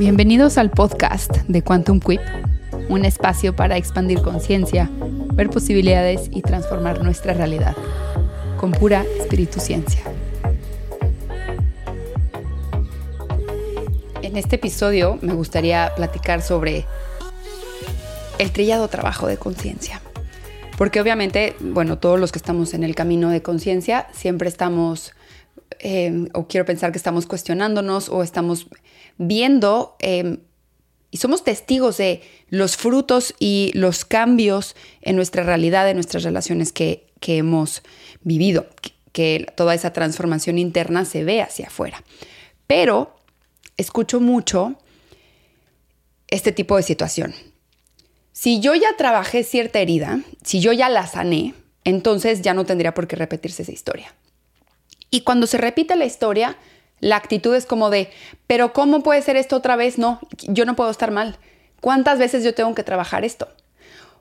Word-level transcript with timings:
Bienvenidos 0.00 0.56
al 0.56 0.70
podcast 0.70 1.30
de 1.46 1.60
Quantum 1.60 2.00
Quip, 2.00 2.22
un 2.88 3.04
espacio 3.04 3.54
para 3.54 3.76
expandir 3.76 4.22
conciencia, 4.22 4.88
ver 5.34 5.50
posibilidades 5.50 6.30
y 6.32 6.40
transformar 6.40 7.02
nuestra 7.02 7.34
realidad 7.34 7.76
con 8.56 8.72
pura 8.72 9.04
espíritu 9.18 9.60
ciencia. 9.60 10.00
En 14.22 14.38
este 14.38 14.56
episodio 14.56 15.18
me 15.20 15.34
gustaría 15.34 15.92
platicar 15.94 16.40
sobre 16.40 16.86
el 18.38 18.52
trillado 18.52 18.88
trabajo 18.88 19.26
de 19.26 19.36
conciencia. 19.36 20.00
Porque 20.78 21.02
obviamente, 21.02 21.56
bueno, 21.60 21.98
todos 21.98 22.18
los 22.18 22.32
que 22.32 22.38
estamos 22.38 22.72
en 22.72 22.84
el 22.84 22.94
camino 22.94 23.28
de 23.28 23.42
conciencia 23.42 24.06
siempre 24.14 24.48
estamos, 24.48 25.12
eh, 25.82 26.28
o 26.34 26.46
quiero 26.46 26.66
pensar 26.66 26.92
que 26.92 26.98
estamos 26.98 27.26
cuestionándonos 27.26 28.08
o 28.08 28.22
estamos 28.22 28.68
viendo 29.16 29.96
eh, 30.00 30.38
y 31.10 31.16
somos 31.16 31.42
testigos 31.42 31.96
de 31.96 32.22
los 32.48 32.76
frutos 32.76 33.34
y 33.38 33.72
los 33.74 34.04
cambios 34.04 34.76
en 35.00 35.16
nuestra 35.16 35.42
realidad, 35.42 35.88
en 35.88 35.96
nuestras 35.96 36.22
relaciones 36.22 36.72
que, 36.72 37.06
hemos 37.26 37.82
vivido, 38.22 38.66
que, 38.80 38.92
que 39.12 39.46
toda 39.56 39.74
esa 39.74 39.92
transformación 39.92 40.58
interna 40.58 41.04
se 41.04 41.24
ve 41.24 41.42
hacia 41.42 41.66
afuera. 41.66 42.04
Pero 42.66 43.16
escucho 43.76 44.20
mucho 44.20 44.76
este 46.28 46.52
tipo 46.52 46.76
de 46.76 46.82
situación. 46.82 47.34
Si 48.32 48.60
yo 48.60 48.74
ya 48.74 48.96
trabajé 48.96 49.42
cierta 49.42 49.80
herida, 49.80 50.20
si 50.44 50.60
yo 50.60 50.72
ya 50.72 50.88
la 50.88 51.06
sané, 51.06 51.54
entonces 51.84 52.42
ya 52.42 52.54
no 52.54 52.64
tendría 52.64 52.94
por 52.94 53.08
qué 53.08 53.16
repetirse 53.16 53.62
esa 53.62 53.72
historia. 53.72 54.14
Y 55.10 55.22
cuando 55.22 55.46
se 55.46 55.58
repite 55.58 55.96
la 55.96 56.04
historia, 56.04 56.56
la 57.00 57.16
actitud 57.16 57.54
es 57.54 57.66
como 57.66 57.90
de, 57.90 58.10
pero 58.46 58.72
¿cómo 58.72 59.02
puede 59.02 59.22
ser 59.22 59.36
esto 59.36 59.56
otra 59.56 59.76
vez? 59.76 59.98
No, 59.98 60.20
yo 60.42 60.64
no 60.64 60.76
puedo 60.76 60.90
estar 60.90 61.10
mal. 61.10 61.38
¿Cuántas 61.80 62.18
veces 62.18 62.44
yo 62.44 62.54
tengo 62.54 62.74
que 62.74 62.82
trabajar 62.82 63.24
esto? 63.24 63.48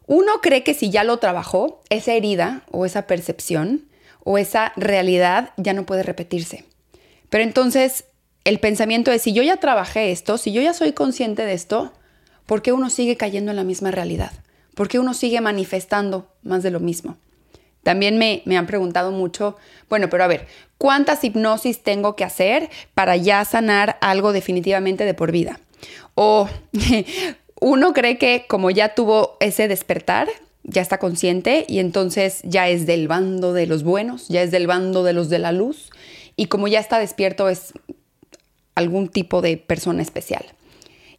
Uno 0.08 0.42
cree 0.42 0.64
que 0.64 0.74
si 0.74 0.90
ya 0.90 1.04
lo 1.04 1.18
trabajó, 1.18 1.82
esa 1.90 2.14
herida 2.14 2.64
o 2.72 2.86
esa 2.86 3.06
percepción 3.06 3.86
o 4.24 4.38
esa 4.38 4.74
realidad 4.76 5.52
ya 5.58 5.74
no 5.74 5.86
puede 5.86 6.04
repetirse. 6.04 6.66
Pero 7.30 7.44
entonces 7.44 8.06
el 8.44 8.60
pensamiento 8.60 9.12
es, 9.12 9.22
si 9.22 9.34
yo 9.34 9.44
ya 9.44 9.58
trabajé 9.58 10.12
esto, 10.12 10.38
si 10.38 10.52
yo 10.52 10.62
ya 10.62 10.74
soy 10.74 10.94
consciente 10.94 11.46
de 11.46 11.54
esto, 11.54 11.94
¿por 12.46 12.62
qué 12.62 12.72
uno 12.72 12.90
sigue 12.90 13.18
cayendo 13.18 13.52
en 13.52 13.58
la 13.58 13.64
misma 13.64 13.92
realidad? 13.92 14.32
¿Por 14.74 14.88
qué 14.88 14.98
uno 14.98 15.14
sigue 15.14 15.42
manifestando 15.42 16.28
más 16.42 16.64
de 16.64 16.72
lo 16.72 16.80
mismo? 16.80 17.18
También 17.84 18.18
me, 18.18 18.42
me, 18.46 18.58
han 18.58 18.68
preguntado 18.68 19.12
mucho, 19.12 19.58
bueno, 19.90 20.10
pero 20.10 20.24
a 20.24 20.28
ver, 20.28 20.48
¿cuántas 20.78 21.24
hipnosis 21.24 21.82
tengo 21.82 22.16
que 22.16 22.24
hacer 22.24 22.70
para 22.94 23.16
ya 23.16 23.44
sanar 23.46 23.98
algo 24.02 24.34
definitivamente 24.34 25.06
de 25.06 25.14
por 25.14 25.32
vida? 25.32 25.60
O 26.16 26.50
uno 27.62 27.94
cree 27.94 28.18
que 28.18 28.46
como 28.48 28.70
ya 28.70 28.96
tuvo 28.96 29.38
ese 29.40 29.68
despertar, 29.68 30.28
ya 30.64 30.82
está 30.82 30.98
consciente 30.98 31.66
y 31.68 31.80
entonces 31.80 32.42
ya 32.44 32.68
es 32.68 32.86
del 32.86 33.08
bando 33.08 33.54
de 33.54 33.66
los 33.66 33.84
buenos, 33.84 34.28
ya 34.28 34.42
es 34.42 34.52
del 34.52 34.68
bando 34.68 35.04
de 35.04 35.14
los 35.14 35.30
de 35.30 35.40
la 35.40 35.52
luz 35.52 35.90
y 36.36 36.46
como 36.48 36.68
ya 36.68 36.80
está 36.80 37.00
despierto 37.00 37.50
es 37.50 37.74
algún 38.76 39.10
tipo 39.10 39.42
de 39.42 39.58
persona 39.58 40.02
especial. 40.02 40.46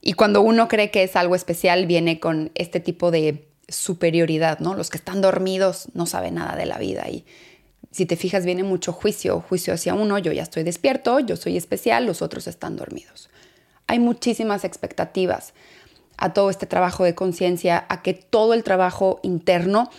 Y 0.00 0.14
cuando 0.14 0.40
uno 0.40 0.68
cree 0.68 0.90
que 0.90 1.02
es 1.02 1.14
algo 1.14 1.34
especial, 1.34 1.86
viene 1.86 2.20
con 2.20 2.50
este 2.54 2.80
tipo 2.80 3.10
de 3.10 3.49
superioridad, 3.70 4.58
¿no? 4.58 4.74
Los 4.74 4.90
que 4.90 4.98
están 4.98 5.20
dormidos 5.20 5.88
no 5.94 6.06
saben 6.06 6.34
nada 6.34 6.56
de 6.56 6.66
la 6.66 6.78
vida 6.78 7.08
y 7.08 7.24
si 7.90 8.06
te 8.06 8.16
fijas 8.16 8.44
viene 8.44 8.62
mucho 8.62 8.92
juicio, 8.92 9.40
juicio 9.40 9.74
hacia 9.74 9.94
uno, 9.94 10.18
yo 10.18 10.32
ya 10.32 10.42
estoy 10.42 10.62
despierto, 10.62 11.18
yo 11.20 11.36
soy 11.36 11.56
especial, 11.56 12.06
los 12.06 12.22
otros 12.22 12.46
están 12.46 12.76
dormidos. 12.76 13.30
Hay 13.86 13.98
muchísimas 13.98 14.64
expectativas 14.64 15.54
a 16.16 16.32
todo 16.32 16.50
este 16.50 16.66
trabajo 16.66 17.02
de 17.02 17.14
conciencia, 17.14 17.84
a 17.88 18.02
que 18.02 18.14
todo 18.14 18.54
el 18.54 18.62
trabajo 18.62 19.18
interno 19.22 19.90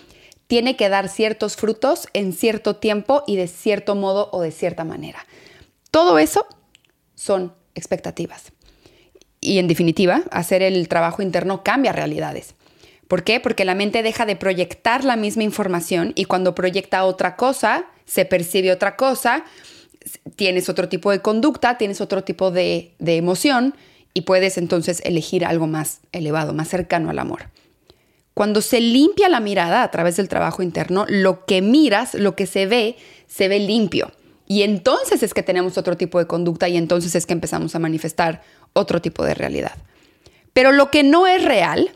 tiene 0.48 0.78
que 0.78 0.90
dar 0.90 1.10
ciertos 1.10 1.56
frutos 1.56 2.08
en 2.14 2.34
cierto 2.34 2.76
tiempo 2.78 3.24
y 3.28 3.36
de 3.36 3.48
cierto 3.48 3.96
modo 3.96 4.30
o 4.32 4.42
de 4.42 4.52
cierta 4.52 4.84
manera. 4.84 5.26
Todo 5.92 6.20
eso 6.20 6.46
son 7.16 7.54
expectativas. 7.76 8.54
Y 9.42 9.58
en 9.58 9.68
definitiva, 9.68 10.22
hacer 10.32 10.62
el 10.62 10.88
trabajo 10.88 11.22
interno 11.22 11.64
cambia 11.64 11.92
realidades. 11.92 12.54
¿Por 13.12 13.26
qué? 13.26 13.42
Porque 13.42 13.66
la 13.66 13.76
mente 13.76 14.04
deja 14.04 14.26
de 14.26 14.38
proyectar 14.38 15.04
la 15.04 15.18
misma 15.18 15.44
información 15.44 16.14
y 16.16 16.24
cuando 16.24 16.56
proyecta 16.56 17.04
otra 17.04 17.36
cosa, 17.36 17.88
se 18.06 18.24
percibe 18.24 18.72
otra 18.72 18.96
cosa, 18.96 19.44
tienes 20.38 20.70
otro 20.70 20.88
tipo 20.88 21.12
de 21.12 21.22
conducta, 21.22 21.78
tienes 21.78 22.00
otro 22.00 22.24
tipo 22.24 22.52
de, 22.52 22.94
de 23.00 23.18
emoción 23.18 23.76
y 24.14 24.22
puedes 24.22 24.58
entonces 24.58 25.02
elegir 25.04 25.44
algo 25.44 25.68
más 25.68 26.00
elevado, 26.14 26.54
más 26.54 26.70
cercano 26.70 27.10
al 27.10 27.20
amor. 27.20 27.50
Cuando 28.34 28.62
se 28.62 28.80
limpia 28.80 29.28
la 29.28 29.42
mirada 29.42 29.84
a 29.84 29.92
través 29.92 30.16
del 30.16 30.30
trabajo 30.30 30.64
interno, 30.64 31.06
lo 31.10 31.44
que 31.44 31.62
miras, 31.62 32.14
lo 32.14 32.38
que 32.38 32.46
se 32.46 32.66
ve, 32.66 32.96
se 33.28 33.50
ve 33.50 33.60
limpio. 33.60 34.14
Y 34.48 34.62
entonces 34.62 35.22
es 35.22 35.34
que 35.34 35.44
tenemos 35.44 35.78
otro 35.78 35.98
tipo 35.98 36.18
de 36.18 36.28
conducta 36.28 36.70
y 36.70 36.78
entonces 36.78 37.14
es 37.16 37.26
que 37.26 37.34
empezamos 37.34 37.76
a 37.76 37.80
manifestar 37.80 38.42
otro 38.72 39.02
tipo 39.02 39.26
de 39.26 39.34
realidad. 39.34 39.76
Pero 40.54 40.72
lo 40.72 40.90
que 40.92 41.04
no 41.04 41.28
es 41.28 41.44
real, 41.44 41.92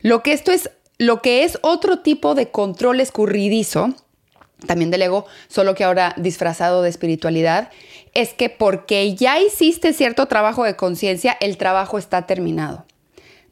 lo 0.00 0.22
que 0.22 0.32
esto 0.32 0.52
es, 0.52 0.70
lo 0.98 1.22
que 1.22 1.44
es 1.44 1.58
otro 1.62 2.00
tipo 2.00 2.34
de 2.34 2.50
control 2.50 3.00
escurridizo, 3.00 3.94
también 4.66 4.90
del 4.90 5.02
ego, 5.02 5.26
solo 5.48 5.74
que 5.74 5.84
ahora 5.84 6.14
disfrazado 6.16 6.82
de 6.82 6.90
espiritualidad, 6.90 7.70
es 8.14 8.34
que 8.34 8.50
porque 8.50 9.14
ya 9.14 9.40
hiciste 9.40 9.92
cierto 9.92 10.26
trabajo 10.26 10.64
de 10.64 10.76
conciencia, 10.76 11.36
el 11.40 11.56
trabajo 11.56 11.98
está 11.98 12.26
terminado. 12.26 12.84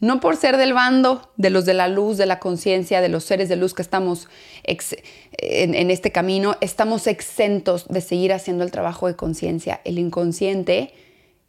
No 0.01 0.21
por 0.21 0.37
ser 0.37 0.59
del 0.59 0.75
bando 0.75 1.33
de 1.37 1.51
los 1.51 1.65
de 1.65 1.75
la 1.75 1.89
luz, 1.89 2.19
de 2.19 2.27
la 2.27 2.39
conciencia, 2.39 3.01
de 3.01 3.09
los 3.09 3.25
seres 3.25 3.49
de 3.49 3.57
luz 3.57 3.75
que 3.75 3.83
estamos 3.83 4.29
en, 4.63 5.75
en 5.75 5.91
este 5.91 6.13
camino, 6.13 6.57
estamos 6.61 7.09
exentos 7.09 7.89
de 7.89 8.01
seguir 8.01 8.33
haciendo 8.33 8.63
el 8.63 8.71
trabajo 8.71 9.09
de 9.09 9.17
conciencia. 9.17 9.81
El 9.85 9.99
inconsciente 9.99 10.93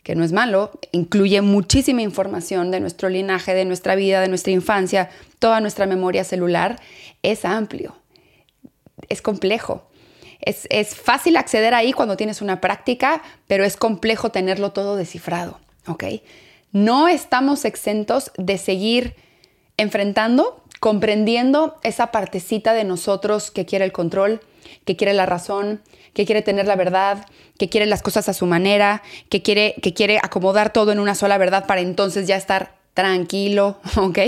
que 0.04 0.16
no 0.16 0.24
es 0.24 0.32
malo, 0.32 0.72
incluye 0.92 1.42
muchísima 1.42 2.02
información 2.02 2.72
de 2.72 2.80
nuestro 2.80 3.10
linaje, 3.10 3.54
de 3.54 3.66
nuestra 3.66 3.96
vida, 3.96 4.22
de 4.22 4.28
nuestra 4.28 4.52
infancia, 4.52 5.10
toda 5.40 5.62
nuestra 5.62 5.86
memoria 5.86 6.24
celular, 6.24 6.80
es 7.22 7.46
amplio, 7.46 7.96
es 9.08 9.22
complejo. 9.22 9.86
Es, 10.42 10.68
es 10.70 10.96
fácil 10.96 11.36
acceder 11.36 11.74
ahí 11.74 11.92
cuando 11.92 12.16
tienes 12.16 12.42
una 12.42 12.62
práctica, 12.62 13.22
pero 13.48 13.66
es 13.66 13.76
complejo 13.76 14.32
tenerlo 14.32 14.72
todo 14.72 14.96
descifrado, 14.96 15.60
¿ok? 15.86 16.06
No 16.72 17.08
estamos 17.08 17.66
exentos 17.66 18.32
de 18.38 18.58
seguir 18.58 19.16
enfrentando, 19.76 20.64
comprendiendo 20.80 21.78
esa 21.84 22.12
partecita 22.12 22.74
de 22.74 22.86
nosotros 22.86 23.52
que 23.52 23.66
quiere 23.66 23.86
el 23.86 23.92
control, 23.92 24.42
que 24.86 24.96
quiere 24.96 25.14
la 25.14 25.26
razón, 25.26 25.82
que 26.14 26.26
quiere 26.26 26.42
tener 26.42 26.66
la 26.66 26.76
verdad, 26.76 27.26
que 27.58 27.70
quiere 27.70 27.86
las 27.86 28.02
cosas 28.02 28.30
a 28.30 28.34
su 28.34 28.46
manera, 28.46 29.04
que 29.30 29.42
quiere, 29.42 29.76
que 29.82 29.94
quiere 29.94 30.18
acomodar 30.22 30.74
todo 30.74 30.92
en 30.92 31.00
una 31.00 31.16
sola 31.16 31.38
verdad 31.38 31.66
para 31.68 31.82
entonces 31.82 32.28
ya 32.28 32.36
estar 32.36 32.76
tranquilo, 32.94 33.80
¿ok? 33.98 34.20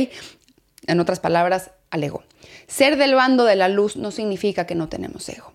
En 0.87 0.99
otras 0.99 1.19
palabras, 1.19 1.71
al 1.89 2.03
ego. 2.03 2.23
Ser 2.67 2.97
del 2.97 3.15
bando 3.15 3.43
de 3.43 3.55
la 3.55 3.67
luz 3.67 3.97
no 3.97 4.11
significa 4.11 4.65
que 4.65 4.75
no 4.75 4.89
tenemos 4.89 5.27
ego. 5.29 5.53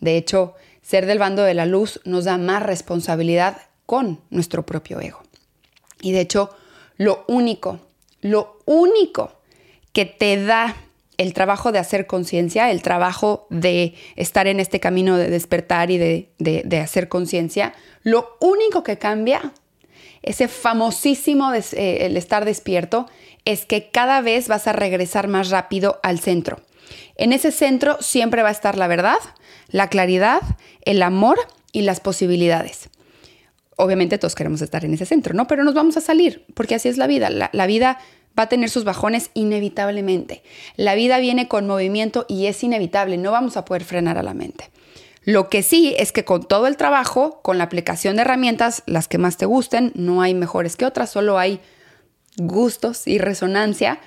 De 0.00 0.16
hecho, 0.16 0.54
ser 0.82 1.06
del 1.06 1.18
bando 1.18 1.42
de 1.42 1.54
la 1.54 1.66
luz 1.66 2.00
nos 2.04 2.24
da 2.24 2.38
más 2.38 2.62
responsabilidad 2.62 3.62
con 3.86 4.20
nuestro 4.30 4.64
propio 4.64 5.00
ego. 5.00 5.22
Y 6.00 6.12
de 6.12 6.20
hecho, 6.20 6.50
lo 6.96 7.24
único, 7.28 7.80
lo 8.20 8.58
único 8.66 9.32
que 9.92 10.04
te 10.04 10.42
da 10.42 10.76
el 11.20 11.34
trabajo 11.34 11.70
de 11.70 11.78
hacer 11.78 12.06
conciencia, 12.06 12.70
el 12.70 12.80
trabajo 12.80 13.46
de 13.50 13.92
estar 14.16 14.46
en 14.46 14.58
este 14.58 14.80
camino 14.80 15.18
de 15.18 15.28
despertar 15.28 15.90
y 15.90 15.98
de, 15.98 16.80
hacer 16.82 17.10
conciencia, 17.10 17.74
lo 18.02 18.38
único 18.40 18.82
que 18.82 18.96
cambia, 18.96 19.52
ese 20.22 20.48
famosísimo 20.48 21.52
eh, 21.52 21.98
el 22.06 22.16
estar 22.16 22.46
despierto, 22.46 23.06
es 23.44 23.66
que 23.66 23.90
cada 23.90 24.22
vez 24.22 24.48
vas 24.48 24.66
a 24.66 24.72
regresar 24.72 25.28
más 25.28 25.50
rápido 25.50 26.00
al 26.02 26.20
centro. 26.20 26.62
En 27.16 27.34
ese 27.34 27.52
centro 27.52 27.98
siempre 28.00 28.40
va 28.42 28.48
a 28.48 28.52
estar 28.52 28.78
la 28.78 28.86
verdad, 28.86 29.18
la 29.68 29.88
claridad, 29.88 30.40
el 30.86 31.02
amor 31.02 31.38
y 31.70 31.82
las 31.82 32.00
posibilidades. 32.00 32.88
Obviamente 33.76 34.16
todos 34.16 34.34
queremos 34.34 34.62
estar 34.62 34.86
en 34.86 34.94
ese 34.94 35.04
centro, 35.04 35.34
¿no? 35.34 35.46
Pero 35.46 35.64
nos 35.64 35.74
vamos 35.74 35.98
a 35.98 36.00
salir, 36.00 36.46
porque 36.54 36.76
así 36.76 36.88
es 36.88 36.96
la 36.96 37.06
vida. 37.06 37.28
La 37.28 37.66
vida 37.66 37.98
va 38.38 38.44
a 38.44 38.48
tener 38.48 38.70
sus 38.70 38.84
bajones 38.84 39.30
inevitablemente. 39.34 40.42
La 40.76 40.94
vida 40.94 41.18
viene 41.18 41.48
con 41.48 41.66
movimiento 41.66 42.26
y 42.28 42.46
es 42.46 42.62
inevitable, 42.62 43.16
no 43.16 43.32
vamos 43.32 43.56
a 43.56 43.64
poder 43.64 43.84
frenar 43.84 44.18
a 44.18 44.22
la 44.22 44.34
mente. 44.34 44.70
Lo 45.24 45.48
que 45.48 45.62
sí 45.62 45.94
es 45.98 46.12
que 46.12 46.24
con 46.24 46.44
todo 46.44 46.66
el 46.66 46.76
trabajo, 46.76 47.40
con 47.42 47.58
la 47.58 47.64
aplicación 47.64 48.16
de 48.16 48.22
herramientas, 48.22 48.82
las 48.86 49.06
que 49.06 49.18
más 49.18 49.36
te 49.36 49.46
gusten, 49.46 49.92
no 49.94 50.22
hay 50.22 50.34
mejores 50.34 50.76
que 50.76 50.86
otras, 50.86 51.10
solo 51.10 51.38
hay 51.38 51.60
gustos 52.36 53.06
y 53.06 53.18
resonancia. 53.18 54.00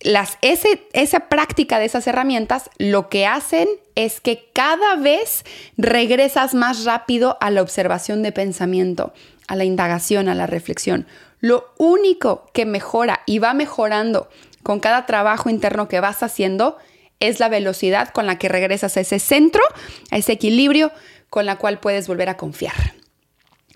Las, 0.00 0.38
esa 0.40 1.28
práctica 1.28 1.78
de 1.78 1.84
esas 1.84 2.06
herramientas 2.06 2.70
lo 2.78 3.10
que 3.10 3.26
hacen 3.26 3.68
es 3.94 4.20
que 4.22 4.50
cada 4.54 4.96
vez 4.96 5.44
regresas 5.76 6.54
más 6.54 6.84
rápido 6.84 7.36
a 7.42 7.50
la 7.50 7.60
observación 7.60 8.22
de 8.22 8.32
pensamiento, 8.32 9.12
a 9.46 9.56
la 9.56 9.64
indagación, 9.64 10.30
a 10.30 10.34
la 10.34 10.46
reflexión. 10.46 11.06
Lo 11.40 11.72
único 11.78 12.50
que 12.52 12.66
mejora 12.66 13.20
y 13.26 13.38
va 13.38 13.54
mejorando 13.54 14.28
con 14.62 14.80
cada 14.80 15.06
trabajo 15.06 15.50
interno 15.50 15.88
que 15.88 16.00
vas 16.00 16.22
haciendo 16.22 16.76
es 17.18 17.40
la 17.40 17.48
velocidad 17.48 18.10
con 18.10 18.26
la 18.26 18.38
que 18.38 18.48
regresas 18.48 18.96
a 18.96 19.00
ese 19.00 19.18
centro, 19.18 19.62
a 20.10 20.18
ese 20.18 20.32
equilibrio 20.32 20.92
con 21.28 21.46
la 21.46 21.56
cual 21.56 21.80
puedes 21.80 22.08
volver 22.08 22.28
a 22.28 22.36
confiar 22.36 22.99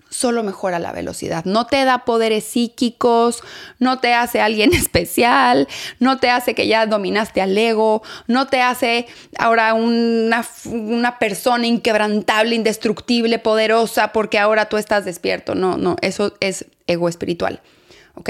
solo 0.09 0.43
mejora 0.43 0.79
la 0.79 0.91
velocidad. 0.91 1.45
No 1.45 1.67
te 1.67 1.83
da 1.85 2.05
poderes 2.05 2.43
psíquicos, 2.45 3.43
no 3.79 3.99
te 3.99 4.13
hace 4.13 4.41
alguien 4.41 4.73
especial, 4.75 5.67
no 5.99 6.17
te 6.17 6.29
hace 6.29 6.55
que 6.55 6.67
ya 6.67 6.85
dominaste 6.85 7.41
al 7.41 7.57
ego, 7.57 8.03
no 8.27 8.47
te 8.47 8.61
hace 8.61 9.07
ahora 9.37 9.73
una, 9.73 10.45
una, 10.65 11.19
persona 11.19 11.67
inquebrantable, 11.67 12.55
indestructible, 12.55 13.39
poderosa, 13.39 14.11
porque 14.11 14.39
ahora 14.39 14.69
tú 14.69 14.77
estás 14.77 15.05
despierto. 15.05 15.55
No, 15.55 15.77
no, 15.77 15.97
eso 16.01 16.33
es 16.39 16.65
ego 16.87 17.09
espiritual. 17.09 17.61
¿Ok? 18.15 18.29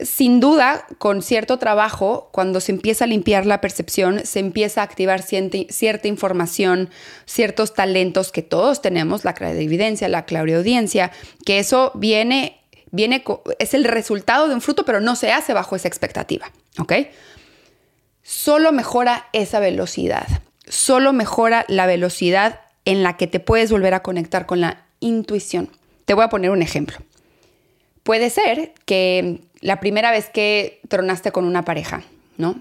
Sin 0.00 0.40
duda, 0.40 0.86
con 0.98 1.22
cierto 1.22 1.58
trabajo, 1.58 2.28
cuando 2.32 2.60
se 2.60 2.72
empieza 2.72 3.04
a 3.04 3.08
limpiar 3.08 3.46
la 3.46 3.60
percepción, 3.60 4.24
se 4.24 4.40
empieza 4.40 4.80
a 4.80 4.84
activar 4.84 5.22
cierta, 5.22 6.08
información, 6.08 6.90
ciertos 7.26 7.74
talentos 7.74 8.32
que 8.32 8.42
todos 8.42 8.82
tenemos, 8.82 9.24
la 9.24 9.34
clarividencia, 9.34 10.08
la 10.08 10.24
clariaudiencia, 10.24 11.12
que 11.44 11.58
eso 11.58 11.92
viene, 11.94 12.60
viene, 12.90 13.24
es 13.58 13.74
el 13.74 13.84
resultado 13.84 14.48
de 14.48 14.54
un 14.54 14.60
fruto, 14.60 14.84
pero 14.84 15.00
no 15.00 15.16
se 15.16 15.32
hace 15.32 15.52
bajo 15.52 15.76
esa 15.76 15.88
expectativa, 15.88 16.50
¿ok? 16.78 16.92
Solo 18.22 18.72
mejora 18.72 19.28
esa 19.32 19.60
velocidad, 19.60 20.26
solo 20.66 21.12
mejora 21.12 21.64
la 21.68 21.86
velocidad 21.86 22.60
en 22.84 23.02
la 23.02 23.16
que 23.16 23.26
te 23.26 23.40
puedes 23.40 23.70
volver 23.70 23.94
a 23.94 24.02
conectar 24.02 24.46
con 24.46 24.60
la 24.60 24.84
intuición. 25.00 25.70
Te 26.04 26.14
voy 26.14 26.24
a 26.24 26.28
poner 26.28 26.50
un 26.50 26.62
ejemplo. 26.62 26.98
Puede 28.02 28.28
ser 28.28 28.74
que 28.84 29.40
la 29.64 29.80
primera 29.80 30.10
vez 30.10 30.28
que 30.28 30.82
tronaste 30.88 31.32
con 31.32 31.46
una 31.46 31.64
pareja, 31.64 32.02
¿no? 32.36 32.54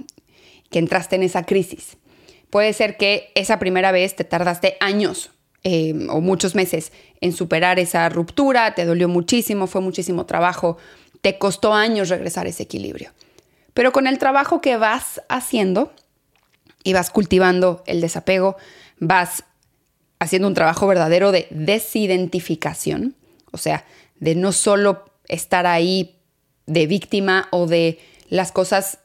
Que 0.72 0.80
entraste 0.80 1.18
en 1.18 1.24
esa 1.24 1.44
crisis. 1.44 1.98
Puede 2.50 2.72
ser 2.72 2.96
que 2.96 3.30
esa 3.36 3.60
primera 3.60 3.92
vez 3.92 4.16
te 4.16 4.24
tardaste 4.24 4.78
años 4.80 5.30
eh, 5.66 5.94
o 6.10 6.22
muchos 6.22 6.56
meses 6.56 6.94
en 7.20 7.34
superar 7.34 7.78
esa 7.78 8.08
ruptura, 8.08 8.74
te 8.74 8.86
dolió 8.86 9.10
muchísimo, 9.10 9.68
fue 9.68 9.82
muchísimo 9.82 10.26
trabajo, 10.26 10.78
te 11.20 11.38
costó 11.38 11.74
años 11.74 12.08
regresar 12.08 12.48
ese 12.48 12.64
equilibrio. 12.64 13.12
Pero 13.74 13.92
con 13.92 14.08
el 14.08 14.18
trabajo 14.18 14.62
que 14.62 14.78
vas 14.78 15.22
haciendo 15.28 15.92
y 16.86 16.94
vas 16.94 17.10
cultivando 17.10 17.84
el 17.86 18.00
desapego, 18.00 18.56
vas 19.00 19.44
haciendo 20.20 20.48
un 20.48 20.54
trabajo 20.54 20.88
verdadero 20.88 21.34
de 21.34 21.48
desidentificación, 21.50 23.14
o 23.52 23.58
sea, 23.58 23.84
de 24.22 24.36
no 24.36 24.54
solo 24.54 25.04
estar 25.28 25.68
ahí 25.68 26.23
de 26.65 26.88
víctima 26.88 27.48
o 27.51 27.68
de 27.68 28.00
las 28.30 28.51
cosas 28.51 29.00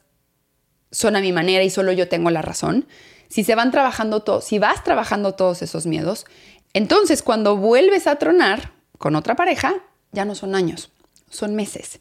son 0.91 1.15
a 1.15 1.21
mi 1.21 1.31
manera 1.31 1.63
y 1.63 1.69
solo 1.69 1.91
yo 1.91 2.07
tengo 2.07 2.31
la 2.31 2.41
razón, 2.41 2.87
si 3.27 3.43
se 3.43 3.55
van 3.55 3.71
trabajando 3.71 4.21
todos, 4.21 4.45
si 4.45 4.57
vas 4.57 4.83
trabajando 4.83 5.35
todos 5.35 5.61
esos 5.61 5.85
miedos, 5.85 6.25
entonces 6.73 7.21
cuando 7.21 7.57
vuelves 7.57 8.07
a 8.07 8.15
tronar 8.15 8.71
con 8.97 9.15
otra 9.15 9.35
pareja, 9.35 9.75
ya 10.11 10.25
no 10.25 10.35
son 10.35 10.55
años, 10.55 10.91
son 11.29 11.55
meses. 11.55 11.99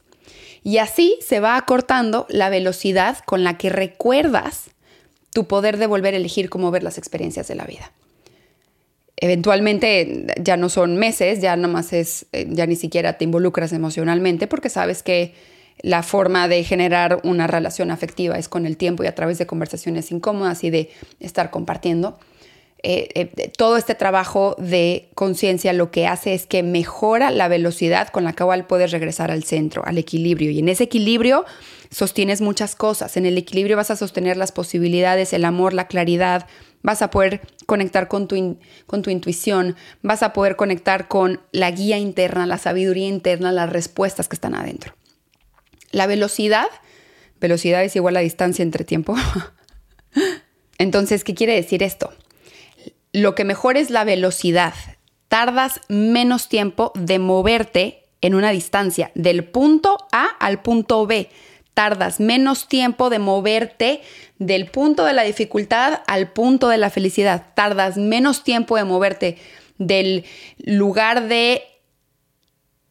Y 0.62 0.78
así 0.78 1.18
se 1.20 1.40
va 1.40 1.56
acortando 1.56 2.26
la 2.28 2.48
velocidad 2.48 3.18
con 3.26 3.44
la 3.44 3.58
que 3.58 3.68
recuerdas 3.68 4.70
tu 5.32 5.46
poder 5.46 5.76
de 5.76 5.86
volver 5.86 6.14
a 6.14 6.16
elegir 6.16 6.48
cómo 6.50 6.70
ver 6.70 6.82
las 6.82 6.98
experiencias 6.98 7.46
de 7.48 7.54
la 7.54 7.64
vida 7.64 7.92
eventualmente 9.20 10.26
ya 10.40 10.56
no 10.56 10.68
son 10.68 10.96
meses, 10.96 11.40
ya 11.40 11.56
más 11.56 11.92
es, 11.92 12.26
eh, 12.32 12.46
ya 12.48 12.66
ni 12.66 12.76
siquiera 12.76 13.18
te 13.18 13.24
involucras 13.24 13.72
emocionalmente 13.72 14.46
porque 14.46 14.68
sabes 14.68 15.02
que 15.02 15.34
la 15.82 16.02
forma 16.02 16.48
de 16.48 16.64
generar 16.64 17.20
una 17.22 17.46
relación 17.46 17.90
afectiva 17.90 18.38
es 18.38 18.48
con 18.48 18.66
el 18.66 18.76
tiempo 18.76 19.04
y 19.04 19.06
a 19.06 19.14
través 19.14 19.38
de 19.38 19.46
conversaciones 19.46 20.10
incómodas 20.10 20.64
y 20.64 20.70
de 20.70 20.90
estar 21.20 21.50
compartiendo. 21.50 22.18
Eh, 22.84 23.08
eh, 23.14 23.50
todo 23.56 23.76
este 23.76 23.96
trabajo 23.96 24.54
de 24.56 25.08
conciencia 25.14 25.72
lo 25.72 25.90
que 25.90 26.06
hace 26.06 26.34
es 26.34 26.46
que 26.46 26.62
mejora 26.62 27.32
la 27.32 27.48
velocidad 27.48 28.08
con 28.08 28.22
la 28.22 28.34
cual 28.34 28.66
puedes 28.66 28.92
regresar 28.92 29.32
al 29.32 29.42
centro, 29.42 29.84
al 29.84 29.98
equilibrio. 29.98 30.52
Y 30.52 30.60
en 30.60 30.68
ese 30.68 30.84
equilibrio 30.84 31.44
sostienes 31.90 32.40
muchas 32.40 32.76
cosas. 32.76 33.16
En 33.16 33.26
el 33.26 33.36
equilibrio 33.36 33.76
vas 33.76 33.90
a 33.90 33.96
sostener 33.96 34.36
las 34.36 34.52
posibilidades, 34.52 35.32
el 35.32 35.44
amor, 35.44 35.72
la 35.72 35.88
claridad, 35.88 36.46
vas 36.82 37.02
a 37.02 37.10
poder 37.10 37.40
conectar 37.66 38.08
con 38.08 38.28
tu, 38.28 38.58
con 38.86 39.02
tu 39.02 39.10
intuición, 39.10 39.76
vas 40.02 40.22
a 40.22 40.32
poder 40.32 40.56
conectar 40.56 41.08
con 41.08 41.40
la 41.52 41.70
guía 41.70 41.98
interna, 41.98 42.46
la 42.46 42.58
sabiduría 42.58 43.08
interna, 43.08 43.52
las 43.52 43.70
respuestas 43.70 44.28
que 44.28 44.36
están 44.36 44.54
adentro. 44.54 44.94
La 45.90 46.06
velocidad, 46.06 46.66
velocidad 47.40 47.82
es 47.82 47.96
igual 47.96 48.16
a 48.16 48.20
distancia 48.20 48.62
entre 48.62 48.84
tiempo. 48.84 49.16
Entonces, 50.78 51.24
¿qué 51.24 51.34
quiere 51.34 51.54
decir 51.54 51.82
esto? 51.82 52.12
Lo 53.12 53.34
que 53.34 53.44
mejor 53.44 53.76
es 53.76 53.90
la 53.90 54.04
velocidad. 54.04 54.74
Tardas 55.28 55.80
menos 55.88 56.48
tiempo 56.48 56.92
de 56.94 57.18
moverte 57.18 58.04
en 58.20 58.34
una 58.34 58.50
distancia 58.50 59.10
del 59.14 59.44
punto 59.44 59.98
A 60.12 60.24
al 60.24 60.62
punto 60.62 61.06
B 61.06 61.28
tardas 61.78 62.18
menos 62.18 62.66
tiempo 62.66 63.08
de 63.08 63.20
moverte 63.20 64.00
del 64.40 64.68
punto 64.68 65.04
de 65.04 65.12
la 65.12 65.22
dificultad 65.22 66.00
al 66.08 66.32
punto 66.32 66.66
de 66.66 66.76
la 66.76 66.90
felicidad. 66.90 67.52
Tardas 67.54 67.96
menos 67.96 68.42
tiempo 68.42 68.74
de 68.74 68.82
moverte 68.82 69.38
del 69.78 70.24
lugar 70.58 71.28
de 71.28 71.62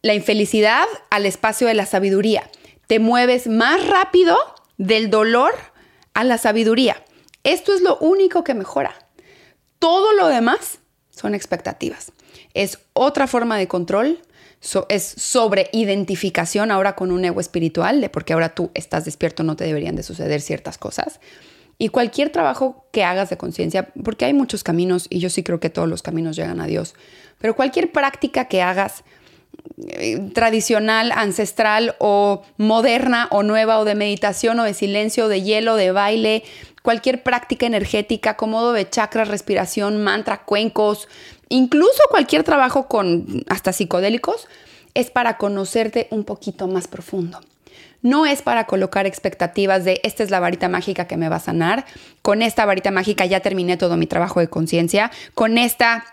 la 0.00 0.14
infelicidad 0.14 0.86
al 1.10 1.26
espacio 1.26 1.66
de 1.66 1.74
la 1.74 1.84
sabiduría. 1.84 2.48
Te 2.86 2.98
mueves 2.98 3.46
más 3.46 3.86
rápido 3.86 4.38
del 4.78 5.10
dolor 5.10 5.52
a 6.14 6.24
la 6.24 6.38
sabiduría. 6.38 7.04
Esto 7.44 7.74
es 7.74 7.82
lo 7.82 7.98
único 7.98 8.42
que 8.42 8.54
mejora. 8.54 8.94
Todo 9.78 10.14
lo 10.14 10.28
demás 10.28 10.78
son 11.10 11.34
expectativas. 11.34 12.12
Es 12.54 12.78
otra 12.94 13.26
forma 13.26 13.58
de 13.58 13.68
control, 13.68 14.22
es 14.88 15.04
sobre 15.04 15.70
identificación 15.72 16.70
ahora 16.70 16.96
con 16.96 17.12
un 17.12 17.24
ego 17.24 17.40
espiritual, 17.40 18.00
de 18.00 18.08
porque 18.08 18.32
ahora 18.32 18.54
tú 18.54 18.70
estás 18.74 19.04
despierto, 19.04 19.42
no 19.42 19.56
te 19.56 19.64
deberían 19.64 19.96
de 19.96 20.02
suceder 20.02 20.40
ciertas 20.40 20.78
cosas. 20.78 21.20
Y 21.78 21.90
cualquier 21.90 22.30
trabajo 22.30 22.86
que 22.90 23.04
hagas 23.04 23.30
de 23.30 23.36
conciencia, 23.36 23.88
porque 24.02 24.24
hay 24.24 24.34
muchos 24.34 24.64
caminos 24.64 25.06
y 25.10 25.20
yo 25.20 25.30
sí 25.30 25.44
creo 25.44 25.60
que 25.60 25.70
todos 25.70 25.88
los 25.88 26.02
caminos 26.02 26.34
llegan 26.34 26.60
a 26.60 26.66
Dios, 26.66 26.94
pero 27.38 27.54
cualquier 27.54 27.92
práctica 27.92 28.46
que 28.46 28.62
hagas 28.62 29.04
eh, 29.86 30.18
tradicional, 30.34 31.12
ancestral 31.12 31.94
o 31.98 32.42
moderna 32.56 33.28
o 33.30 33.44
nueva 33.44 33.78
o 33.78 33.84
de 33.84 33.94
meditación 33.94 34.58
o 34.58 34.64
de 34.64 34.74
silencio, 34.74 35.28
de 35.28 35.42
hielo, 35.42 35.76
de 35.76 35.92
baile, 35.92 36.42
cualquier 36.82 37.22
práctica 37.22 37.66
energética, 37.66 38.36
cómodo 38.36 38.72
de 38.72 38.88
chakras, 38.88 39.28
respiración, 39.28 40.02
mantra, 40.02 40.44
cuencos, 40.44 41.06
incluso 41.48 42.00
cualquier 42.10 42.44
trabajo 42.44 42.88
con 42.88 43.44
hasta 43.48 43.72
psicodélicos, 43.72 44.48
es 44.94 45.10
para 45.10 45.36
conocerte 45.36 46.08
un 46.10 46.24
poquito 46.24 46.66
más 46.66 46.88
profundo. 46.88 47.40
No 48.00 48.26
es 48.26 48.42
para 48.42 48.66
colocar 48.66 49.06
expectativas 49.06 49.84
de 49.84 50.00
esta 50.04 50.22
es 50.22 50.30
la 50.30 50.40
varita 50.40 50.68
mágica 50.68 51.06
que 51.06 51.16
me 51.16 51.28
va 51.28 51.36
a 51.36 51.40
sanar, 51.40 51.84
con 52.22 52.42
esta 52.42 52.64
varita 52.64 52.90
mágica 52.90 53.26
ya 53.26 53.40
terminé 53.40 53.76
todo 53.76 53.96
mi 53.96 54.06
trabajo 54.06 54.40
de 54.40 54.48
conciencia, 54.48 55.10
con 55.34 55.58
esta 55.58 56.04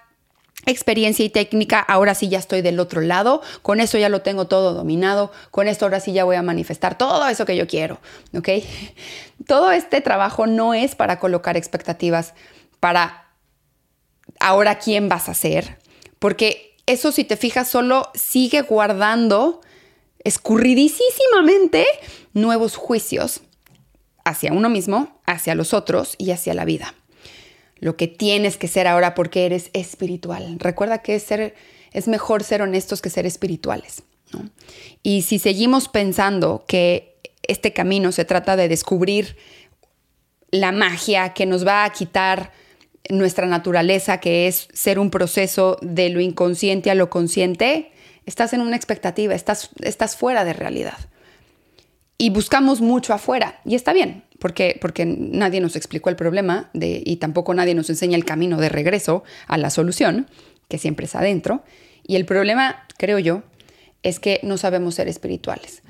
experiencia 0.66 1.24
y 1.24 1.30
técnica, 1.30 1.80
ahora 1.80 2.16
sí 2.16 2.28
ya 2.28 2.40
estoy 2.40 2.62
del 2.62 2.80
otro 2.80 3.02
lado, 3.02 3.42
con 3.62 3.80
eso 3.80 3.98
ya 3.98 4.10
lo 4.10 4.22
tengo 4.22 4.48
todo 4.48 4.74
dominado, 4.74 5.32
con 5.52 5.68
esto 5.68 5.86
ahora 5.86 6.00
sí 6.00 6.12
ya 6.12 6.24
voy 6.24 6.38
a 6.38 6.42
manifestar 6.42 6.98
todo 6.98 7.28
eso 7.28 7.46
que 7.46 7.56
yo 7.56 7.68
quiero, 7.68 8.00
¿ok? 8.36 8.50
Todo 9.48 9.72
este 9.72 10.02
trabajo 10.02 10.48
no 10.48 10.74
es 10.74 10.96
para 10.96 11.20
colocar 11.20 11.58
expectativas 11.58 12.34
para 12.80 13.25
ahora 14.40 14.80
quién 14.80 15.10
vas 15.10 15.30
a 15.30 15.34
ser, 15.34 15.80
porque 16.20 16.76
eso 16.86 17.12
si 17.12 17.24
te 17.24 17.38
fijas 17.38 17.70
solo 17.70 18.10
sigue 18.14 18.62
guardando 18.62 19.62
escurridísimamente 20.24 21.86
nuevos 22.34 22.76
juicios 22.76 23.42
hacia 24.24 24.54
uno 24.54 24.70
mismo, 24.70 25.20
hacia 25.26 25.56
los 25.56 25.74
otros 25.74 26.16
y 26.18 26.32
hacia 26.32 26.54
la 26.54 26.66
vida. 26.66 26.96
Lo 27.78 27.96
que 27.96 28.08
tienes 28.08 28.58
que 28.58 28.68
ser 28.68 28.88
ahora 28.88 29.14
porque 29.14 29.46
eres 29.46 29.70
espiritual. 29.74 30.58
Recuerda 30.60 31.00
que 31.00 31.16
es, 31.16 31.24
ser, 31.24 31.56
es 31.92 32.08
mejor 32.08 32.44
ser 32.44 32.62
honestos 32.62 33.02
que 33.02 33.10
ser 33.10 33.26
espirituales. 33.26 34.04
Y 35.04 35.22
si 35.22 35.40
seguimos 35.40 35.88
pensando 35.88 36.66
que 36.68 37.18
este 37.44 37.74
camino 37.74 38.12
se 38.12 38.26
trata 38.26 38.56
de 38.56 38.68
descubrir 38.68 39.38
la 40.52 40.72
magia 40.72 41.34
que 41.34 41.46
nos 41.46 41.66
va 41.66 41.86
a 41.86 41.92
quitar 41.92 42.52
nuestra 43.10 43.48
naturaleza, 43.48 44.20
que 44.20 44.48
es 44.48 44.68
ser 44.74 45.00
un 45.00 45.10
proceso 45.10 45.78
de 45.82 46.10
lo 46.10 46.20
inconsciente 46.20 46.92
a 46.92 46.96
lo 46.96 47.10
consciente, 47.10 47.92
estás 48.26 48.54
en 48.54 48.62
una 48.62 48.76
expectativa, 48.76 49.36
estás, 49.36 49.70
estás 49.82 50.16
fuera 50.16 50.46
de 50.46 50.54
realidad. 50.54 50.98
Y 52.18 52.30
buscamos 52.30 52.82
mucho 52.82 53.14
afuera, 53.14 53.60
y 53.66 53.76
está 53.76 53.92
bien, 53.92 54.24
porque, 54.40 54.78
porque 54.80 55.06
nadie 55.06 55.60
nos 55.62 55.76
explicó 55.76 56.10
el 56.10 56.16
problema 56.16 56.70
de, 56.74 57.02
y 57.06 57.18
tampoco 57.18 57.54
nadie 57.54 57.76
nos 57.76 57.90
enseña 57.90 58.16
el 58.16 58.26
camino 58.26 58.58
de 58.58 58.70
regreso 58.70 59.24
a 59.48 59.58
la 59.58 59.70
solución, 59.70 60.28
que 60.68 60.78
siempre 60.78 61.06
es 61.06 61.16
adentro. 61.16 61.64
Y 62.08 62.16
el 62.16 62.26
problema, 62.26 62.86
creo 62.98 63.20
yo, 63.20 63.44
es 64.04 64.20
que 64.20 64.40
no 64.44 64.58
sabemos 64.58 64.96
ser 64.96 65.08
espirituales. 65.08 65.82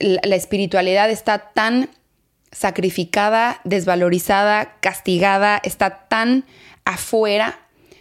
La, 0.00 0.36
espiritualidad 0.36 1.10
está 1.10 1.52
tan 1.54 1.90
sacrificada, 2.52 3.60
desvalorizada, 3.64 4.76
castigada, 4.80 5.60
está 5.62 6.08
tan 6.08 6.44
afuera 6.84 7.58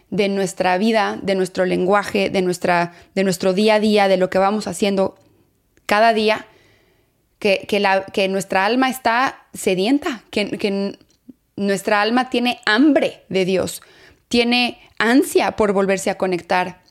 de 0.09 0.29
nuestra 0.29 0.77
vida, 0.77 1.19
de 1.21 1.35
nuestro 1.35 1.65
lenguaje, 1.65 2.29
de, 2.29 2.41
nuestra, 2.41 2.93
de 3.13 3.23
nuestro 3.23 3.53
día 3.53 3.75
a 3.75 3.79
día, 3.79 4.07
de 4.07 4.17
lo 4.17 4.29
que 4.29 4.37
vamos 4.37 4.67
haciendo 4.67 5.15
cada 5.85 6.13
día, 6.13 6.45
que, 7.39 7.67
que, 7.67 8.27
nuestra 8.29 8.65
alma 8.65 8.89
está 8.89 9.45
sedienta, 9.53 10.23
que, 10.31 10.57
que 10.57 10.97
nuestra 11.55 12.01
alma 12.01 12.29
tiene 12.29 12.59
hambre 12.65 13.23
de 13.29 13.45
Dios, 13.45 13.81
tiene 14.27 14.79
ansia 14.97 15.51
por 15.51 15.73
volverse 15.73 16.09
a 16.09 16.17
conectar 16.17 16.81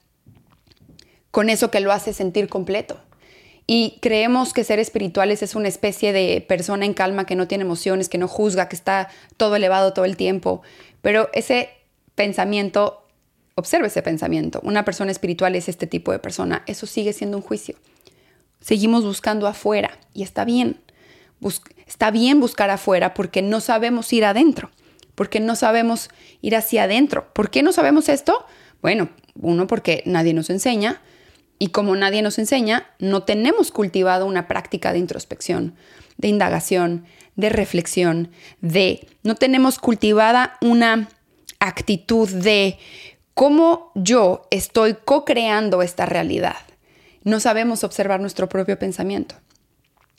con 1.30 1.50
eso 1.50 1.70
que 1.70 1.80
lo 1.80 1.92
hace 1.92 2.12
sentir 2.12 2.48
completo. 2.48 3.00
Y 3.66 3.98
creemos 4.00 4.52
que 4.52 4.62
ser 4.62 4.78
espirituales 4.78 5.42
es 5.42 5.56
una 5.56 5.66
especie 5.66 6.12
de 6.12 6.44
persona 6.46 6.84
en 6.84 6.94
calma 6.94 7.26
que 7.26 7.34
no 7.34 7.48
tiene 7.48 7.62
emociones, 7.64 8.08
que 8.08 8.18
no 8.18 8.28
juzga, 8.28 8.68
que 8.68 8.76
está 8.76 9.08
todo 9.36 9.56
elevado 9.56 9.92
todo 9.92 10.04
el 10.04 10.16
tiempo. 10.16 10.62
Pero 11.02 11.28
ese 11.32 11.70
pensamiento, 12.14 13.04
observe 13.56 13.88
ese 13.88 14.02
pensamiento. 14.02 14.60
Una 14.62 14.84
persona 14.84 15.10
espiritual 15.10 15.56
es 15.56 15.68
este 15.68 15.88
tipo 15.88 16.12
de 16.12 16.20
persona. 16.20 16.62
Eso 16.66 16.86
sigue 16.86 17.12
siendo 17.12 17.38
un 17.38 17.42
juicio. 17.42 17.76
Seguimos 18.60 19.04
buscando 19.04 19.48
afuera 19.48 19.98
y 20.14 20.22
está 20.22 20.44
bien. 20.44 20.80
está 21.86 22.12
bien 22.12 22.40
buscar 22.40 22.70
afuera 22.70 23.14
porque 23.14 23.42
no 23.42 23.60
sabemos 23.60 24.12
ir 24.12 24.24
adentro, 24.24 24.70
porque 25.16 25.40
no 25.40 25.56
sabemos 25.56 26.08
ir 26.40 26.54
hacia 26.54 26.84
adentro. 26.84 27.32
¿Por 27.32 27.50
qué 27.50 27.64
no 27.64 27.72
sabemos 27.72 28.08
esto? 28.08 28.46
Bueno, 28.80 29.08
uno 29.40 29.66
porque 29.66 30.04
nadie 30.06 30.34
nos 30.34 30.50
enseña 30.50 31.02
y 31.58 31.68
como 31.68 31.96
nadie 31.96 32.22
nos 32.22 32.38
enseña, 32.38 32.86
no 32.98 33.22
tenemos 33.22 33.70
cultivado 33.70 34.26
una 34.26 34.48
práctica 34.48 34.92
de 34.92 34.98
introspección, 34.98 35.74
de 36.18 36.28
indagación, 36.28 37.06
de 37.36 37.48
reflexión, 37.48 38.30
de, 38.60 39.06
no 39.22 39.34
tenemos 39.34 39.78
cultivada 39.78 40.58
una 40.60 41.08
actitud 41.60 42.28
de 42.28 42.78
cómo 43.34 43.92
yo 43.94 44.46
estoy 44.50 44.96
co-creando 45.04 45.82
esta 45.82 46.06
realidad. 46.06 46.56
No 47.22 47.40
sabemos 47.40 47.84
observar 47.84 48.20
nuestro 48.20 48.48
propio 48.48 48.78
pensamiento. 48.78 49.34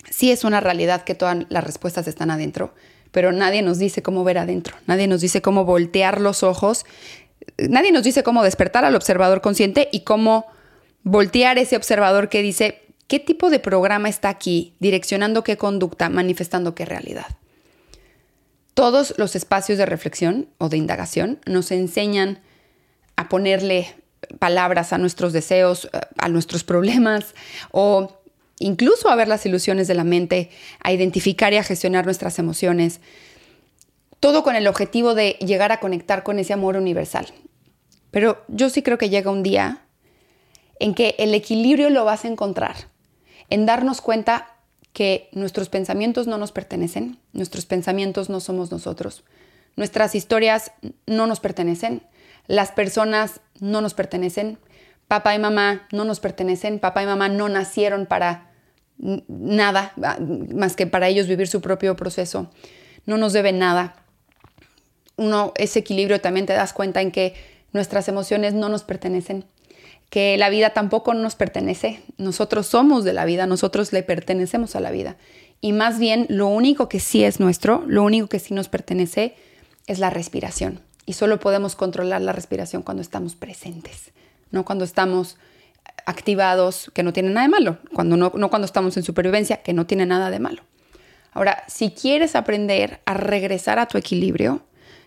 Sí 0.10 0.32
es 0.32 0.44
una 0.44 0.60
realidad 0.60 1.04
que 1.04 1.16
todas 1.16 1.46
las 1.50 1.64
respuestas 1.64 2.08
están 2.08 2.32
adentro, 2.32 2.74
pero 3.12 3.32
nadie 3.32 3.62
nos 3.62 3.80
dice 3.80 4.02
cómo 4.02 4.24
ver 4.24 4.38
adentro, 4.38 4.76
nadie 4.86 5.08
nos 5.08 5.22
dice 5.22 5.42
cómo 5.42 5.66
voltear 5.66 6.22
los 6.22 6.44
ojos, 6.44 6.86
nadie 7.58 7.92
nos 7.92 8.04
dice 8.04 8.24
cómo 8.24 8.44
despertar 8.44 8.86
al 8.86 8.96
observador 8.96 9.42
consciente 9.42 9.90
y 9.92 10.02
cómo 10.02 10.46
voltear 11.08 11.58
ese 11.58 11.78
observador 11.78 12.28
que 12.28 12.42
dice, 12.42 12.82
¿qué 13.08 13.20
tipo 13.20 13.50
de 13.50 13.60
programa 13.60 14.10
está 14.10 14.28
aquí 14.28 14.76
direccionando 14.80 15.42
qué 15.44 15.56
conducta, 15.56 16.10
manifestando 16.10 16.76
qué 16.76 16.84
realidad? 16.84 17.28
Todos 18.74 19.14
los 19.18 19.36
espacios 19.36 19.78
de 19.78 19.86
reflexión 19.86 20.50
o 20.58 20.68
de 20.68 20.76
indagación 20.76 21.40
nos 21.46 21.72
enseñan 21.72 22.40
a 23.16 23.30
ponerle 23.30 23.96
palabras 24.38 24.92
a 24.92 24.98
nuestros 24.98 25.32
deseos, 25.32 25.90
a 26.18 26.28
nuestros 26.28 26.66
problemas 26.66 27.34
o 27.72 28.20
incluso 28.60 29.10
a 29.10 29.16
ver 29.16 29.30
las 29.30 29.46
ilusiones 29.46 29.88
de 29.88 29.94
la 29.94 30.04
mente, 30.04 30.50
a 30.84 30.92
identificar 30.92 31.54
y 31.54 31.58
a 31.58 31.64
gestionar 31.64 32.04
nuestras 32.04 32.38
emociones. 32.38 33.00
Todo 34.20 34.44
con 34.44 34.58
el 34.58 34.68
objetivo 34.68 35.16
de 35.16 35.38
llegar 35.40 35.72
a 35.72 35.80
conectar 35.80 36.24
con 36.24 36.38
ese 36.38 36.52
amor 36.52 36.76
universal. 36.76 37.28
Pero 38.12 38.44
yo 38.50 38.70
sí 38.70 38.82
creo 38.82 38.98
que 38.98 39.10
llega 39.10 39.32
un 39.32 39.44
día 39.44 39.87
en 40.80 40.94
que 40.94 41.16
el 41.18 41.34
equilibrio 41.34 41.90
lo 41.90 42.06
vas 42.06 42.26
a 42.26 42.28
encontrar, 42.28 42.76
en 43.50 43.66
darnos 43.66 44.02
cuenta 44.02 44.48
que 44.94 45.30
nuestros 45.32 45.70
pensamientos 45.70 46.28
no 46.28 46.38
nos 46.38 46.52
pertenecen, 46.52 47.20
nuestros 47.34 47.66
pensamientos 47.66 48.30
no 48.30 48.40
somos 48.40 48.72
nosotros, 48.72 49.24
nuestras 49.76 50.16
historias 50.16 50.72
no 51.06 51.28
nos 51.28 51.40
pertenecen, 51.40 52.02
las 52.48 52.72
personas 52.72 53.42
no 53.60 53.82
nos 53.82 53.94
pertenecen, 53.94 54.58
papá 55.08 55.36
y 55.36 55.40
mamá 55.40 55.88
no 55.92 56.04
nos 56.04 56.20
pertenecen, 56.20 56.80
papá 56.80 57.04
y 57.04 57.06
mamá 57.06 57.30
no 57.30 57.48
nacieron 57.50 58.06
para 58.06 58.52
nada 58.98 59.94
más 59.98 60.76
que 60.76 60.88
para 60.88 61.08
ellos 61.08 61.28
vivir 61.28 61.48
su 61.48 61.62
propio 61.62 61.96
proceso, 61.96 62.50
no 63.06 63.18
nos 63.18 63.34
deben 63.34 63.60
nada. 63.60 63.96
Uno, 65.16 65.54
ese 65.56 65.80
equilibrio 65.80 66.22
también 66.22 66.46
te 66.46 66.54
das 66.54 66.74
cuenta 66.74 67.02
en 67.02 67.12
que 67.12 67.36
nuestras 67.72 68.08
emociones 68.08 68.54
no 68.54 68.70
nos 68.70 68.84
pertenecen, 68.84 69.46
que 70.10 70.38
la 70.38 70.50
vida 70.50 70.72
tampoco 70.72 71.14
nos 71.14 71.36
pertenece, 71.36 72.02
nosotros 72.18 72.68
somos 72.68 73.04
de 73.04 73.14
la 73.14 73.26
vida, 73.26 73.46
nosotros 73.46 73.92
le 73.92 74.04
pertenecemos 74.04 74.76
a 74.76 74.80
la 74.80 74.92
vida. 74.92 75.18
Y 75.60 75.74
más 75.74 76.00
bien 76.00 76.26
lo 76.30 76.48
único 76.48 76.88
que 76.88 77.00
sí 77.00 77.24
es 77.24 77.40
nuestro, 77.40 77.84
lo 77.88 78.04
único 78.04 78.28
que 78.28 78.40
sí 78.40 78.54
nos 78.54 78.70
pertenece 78.70 79.36
es 79.86 80.00
la 80.00 80.10
respiración. 80.10 80.82
Y 81.06 81.14
solo 81.14 81.40
podemos 81.40 81.76
controlar 81.76 82.22
la 82.22 82.34
respiración 82.34 82.84
cuando 82.84 83.02
estamos 83.02 83.36
presentes, 83.36 84.12
no 84.52 84.66
cuando 84.66 84.86
estamos 84.86 85.38
activados, 86.06 86.92
que 86.94 87.04
no 87.04 87.12
tiene 87.12 87.30
nada 87.30 87.48
de 87.48 87.52
malo, 87.52 87.78
cuando 87.94 88.18
no, 88.18 88.32
no 88.36 88.50
cuando 88.50 88.66
estamos 88.66 88.96
en 88.98 89.04
supervivencia, 89.04 89.62
que 89.62 89.74
no 89.74 89.86
tiene 89.86 90.06
nada 90.06 90.30
de 90.30 90.40
malo. 90.40 90.64
Ahora, 91.34 91.64
si 91.68 91.92
quieres 91.92 92.36
aprender 92.36 93.02
a 93.06 93.14
regresar 93.14 93.78
a 93.80 93.88
tu 93.88 93.98
equilibrio, 93.98 94.62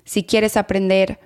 si 0.05 0.25
quieres 0.25 0.57
aprender 0.57 1.19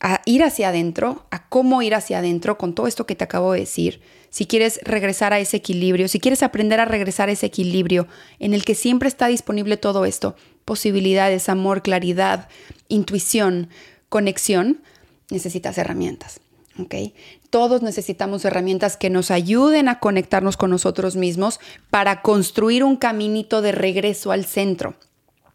a 0.00 0.20
ir 0.24 0.42
hacia 0.42 0.68
adentro, 0.68 1.26
a 1.30 1.48
cómo 1.48 1.82
ir 1.82 1.94
hacia 1.94 2.18
adentro 2.18 2.58
con 2.58 2.74
todo 2.74 2.86
esto 2.86 3.06
que 3.06 3.16
te 3.16 3.24
acabo 3.24 3.52
de 3.52 3.60
decir. 3.60 4.00
Si 4.30 4.46
quieres 4.46 4.80
regresar 4.84 5.32
a 5.32 5.40
ese 5.40 5.56
equilibrio, 5.56 6.08
si 6.08 6.20
quieres 6.20 6.42
aprender 6.42 6.80
a 6.80 6.84
regresar 6.84 7.28
a 7.28 7.32
ese 7.32 7.46
equilibrio 7.46 8.06
en 8.38 8.54
el 8.54 8.64
que 8.64 8.74
siempre 8.74 9.08
está 9.08 9.26
disponible 9.26 9.76
todo 9.76 10.04
esto, 10.04 10.36
posibilidades, 10.64 11.48
amor, 11.48 11.82
claridad, 11.82 12.48
intuición, 12.88 13.70
conexión, 14.08 14.82
necesitas 15.30 15.78
herramientas. 15.78 16.40
¿okay? 16.78 17.14
Todos 17.50 17.82
necesitamos 17.82 18.44
herramientas 18.44 18.96
que 18.96 19.10
nos 19.10 19.30
ayuden 19.30 19.88
a 19.88 19.98
conectarnos 19.98 20.56
con 20.56 20.70
nosotros 20.70 21.16
mismos 21.16 21.58
para 21.90 22.22
construir 22.22 22.84
un 22.84 22.96
caminito 22.96 23.62
de 23.62 23.72
regreso 23.72 24.30
al 24.30 24.44
centro. 24.44 24.94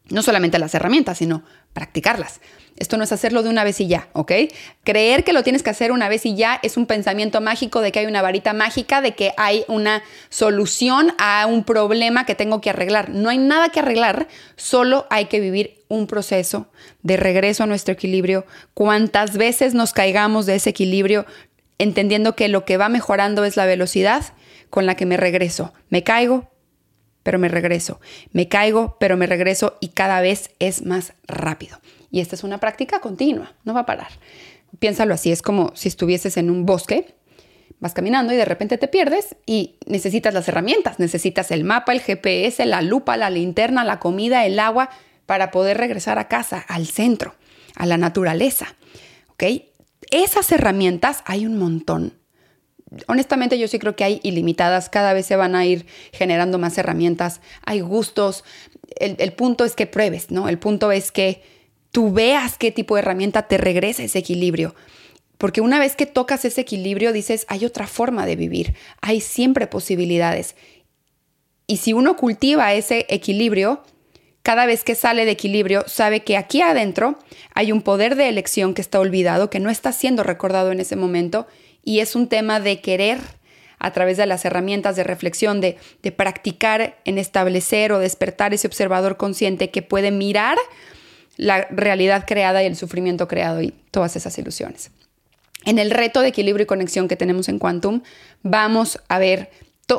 No 0.10 0.22
solamente 0.22 0.60
las 0.60 0.75
herramientas, 0.75 1.17
sino 1.17 1.43
practicarlas. 1.74 2.41
Esto 2.75 2.98
no 2.98 3.03
es 3.03 3.12
hacerlo 3.12 3.43
de 3.43 3.50
una 3.50 3.63
vez 3.63 3.79
y 3.79 3.88
ya, 3.88 4.10
¿ok? 4.13 4.31
Creer 4.83 5.24
que 5.24 5.31
lo 5.31 5.43
tienes 5.43 5.62
que 5.62 5.69
hacer 5.69 5.91
una 5.91 6.10
vez 6.10 6.25
y 6.25 6.36
ya 6.36 6.60
es 6.63 6.75
un 6.75 6.88
pensamiento 6.88 7.39
mágico 7.39 7.81
de 7.81 7.91
que 7.91 8.00
hay 8.00 8.07
una 8.07 8.24
varita 8.24 8.53
mágica, 8.53 9.01
de 9.01 9.13
que 9.13 9.31
hay 9.38 9.63
una 9.67 10.03
solución 10.29 11.13
a 11.19 11.45
un 11.48 11.63
problema 11.63 12.25
que 12.25 12.33
tengo 12.33 12.62
que 12.62 12.72
arreglar. 12.72 13.10
No 13.10 13.29
hay 13.29 13.38
nada 13.38 13.69
que 13.69 13.79
arreglar, 13.79 14.27
solo 14.55 15.05
hay 15.12 15.25
que 15.25 15.39
vivir 15.39 15.83
un 15.88 16.07
proceso 16.07 16.67
de 17.03 17.15
regreso 17.15 17.63
a 17.63 17.67
nuestro 17.67 17.93
equilibrio. 17.93 18.45
Cuantas 18.74 19.38
veces 19.38 19.75
nos 19.75 19.93
caigamos 19.93 20.48
de 20.48 20.55
ese 20.55 20.72
equilibrio, 20.72 21.27
entendiendo 21.77 22.36
que 22.36 22.48
lo 22.48 22.65
que 22.65 22.77
va 22.77 22.89
mejorando 22.89 23.45
es 23.45 23.55
la 23.55 23.67
velocidad 23.67 24.33
con 24.72 24.88
la 24.88 24.95
que 24.95 25.05
me 25.05 25.17
regreso. 25.17 25.74
Me 25.89 26.03
caigo, 26.03 26.50
pero 27.24 27.39
me 27.39 27.48
regreso. 27.48 28.00
Me 28.32 28.48
caigo, 28.48 28.98
pero 29.00 29.18
me 29.18 29.25
regreso 29.25 29.77
y 29.80 29.89
cada 29.89 30.22
vez 30.22 30.51
es 30.60 30.86
más 30.86 31.13
rápido. 31.27 31.80
Y 32.12 32.20
esta 32.20 32.36
es 32.36 32.44
una 32.44 32.60
práctica 32.60 33.00
continua, 33.00 33.53
no 33.63 33.74
va 33.74 33.82
a 33.82 33.86
parar. 33.86 34.12
Piénsalo 34.80 35.13
así, 35.13 35.32
es 35.32 35.42
como 35.42 35.72
si 35.75 35.88
estuvieses 35.88 36.38
en 36.38 36.50
un 36.50 36.65
bosque, 36.65 37.15
vas 37.80 37.94
caminando 37.94 38.34
y 38.34 38.38
de 38.38 38.46
repente 38.46 38.77
te 38.77 38.88
pierdes 38.88 39.36
y 39.46 39.77
necesitas 39.88 40.34
las 40.34 40.48
herramientas, 40.48 41.00
necesitas 41.00 41.51
el 41.51 41.63
mapa, 41.63 41.94
el 41.94 42.01
GPS, 42.01 42.65
la 42.65 42.82
lupa, 42.82 43.18
la 43.18 43.30
linterna, 43.30 43.84
la 43.84 44.00
comida, 44.00 44.46
el 44.46 44.60
agua 44.60 44.89
para 45.25 45.51
poder 45.51 45.77
regresar 45.77 46.20
a 46.20 46.27
casa, 46.27 46.63
al 46.68 46.88
centro, 46.88 47.36
a 47.75 47.86
la 47.86 47.98
naturaleza. 47.98 48.75
¿Ok? 49.30 49.44
Esas 50.12 50.51
herramientas 50.51 51.24
hay 51.25 51.46
un 51.46 51.58
montón 51.58 52.13
honestamente 53.07 53.57
yo 53.57 53.67
sí 53.67 53.79
creo 53.79 53.95
que 53.95 54.03
hay 54.03 54.19
ilimitadas, 54.23 54.89
cada 54.89 55.13
vez 55.13 55.25
se 55.25 55.35
van 55.35 55.55
a 55.55 55.65
ir 55.65 55.85
generando 56.12 56.59
más 56.59 56.77
herramientas, 56.77 57.41
hay 57.65 57.81
gustos, 57.81 58.43
el, 58.97 59.33
punto 59.33 59.65
es 59.65 59.75
que 59.75 59.88
pruebes, 59.88 60.31
¿no? 60.31 60.50
El 60.50 60.59
punto 60.59 60.91
es 60.91 61.12
que 61.12 61.41
tú 61.91 62.12
veas 62.12 62.57
qué 62.57 62.71
tipo 62.71 62.95
de 62.95 63.01
herramienta 63.01 63.47
te 63.47 63.57
regresa 63.57 64.03
ese 64.03 64.19
equilibrio. 64.19 64.75
Porque 65.38 65.62
una 65.62 65.79
vez 65.79 65.95
que 65.95 66.05
tocas 66.05 66.45
ese 66.45 66.62
equilibrio 66.62 67.12
dices, 67.12 67.45
hay 67.50 67.65
otra 67.65 67.88
forma 67.88 68.25
de 68.25 68.35
vivir, 68.35 68.75
hay 69.01 69.19
siempre 69.19 69.67
posibilidades. 69.67 70.55
Y 71.67 71.77
si 71.77 71.93
uno 71.93 72.15
cultiva 72.15 72.73
ese 72.73 73.05
equilibrio, 73.09 73.83
cada 74.41 74.65
vez 74.65 74.83
que 74.83 74.95
sale 74.95 75.25
de 75.25 75.31
equilibrio, 75.31 75.85
sabe 75.88 76.23
que 76.23 76.38
aquí 76.38 76.62
adentro 76.62 77.17
hay 77.55 77.71
un 77.71 77.81
poder 77.81 78.15
de 78.15 78.29
elección 78.29 78.73
que 78.73 78.81
está 78.81 79.00
olvidado, 79.00 79.50
que 79.50 79.59
no 79.59 79.69
está 79.69 79.91
siendo 79.91 80.23
recordado 80.23 80.71
en 80.71 80.79
ese 80.79 80.95
momento 80.95 81.47
y 81.83 81.99
es 81.99 82.15
un 82.15 82.27
tema 82.27 82.59
de 82.59 82.81
querer 82.81 83.19
a 83.83 83.91
través 83.91 84.15
de 84.15 84.25
las 84.25 84.45
herramientas 84.45 84.95
de 84.95 85.03
reflexión, 85.03 85.59
de, 85.59 85.77
practicar 86.15 86.97
en 87.03 87.17
establecer 87.17 87.91
o 87.91 87.99
despertar 87.99 88.53
ese 88.53 88.65
observador 88.65 89.17
consciente 89.17 89.71
que 89.71 89.81
puede 89.81 90.09
mirar 90.09 90.57
la 91.35 91.67
realidad 91.69 92.23
creada 92.25 92.63
y 92.63 92.65
el 92.65 92.77
sufrimiento 92.77 93.27
creado 93.27 93.61
y 93.61 93.73
todas 93.91 94.15
esas 94.15 94.37
ilusiones. 94.37 94.91
En 95.65 95.79
el 95.79 95.91
reto 95.91 96.21
de 96.21 96.29
equilibrio 96.29 96.63
y 96.63 96.67
conexión 96.67 97.09
que 97.09 97.17
tenemos 97.17 97.49
en 97.49 97.59
Quantum, 97.59 98.03
vamos 98.41 98.99
a 99.09 99.19
ver 99.19 99.51